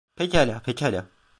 Pekala, 0.15 0.61
pekala. 0.65 1.07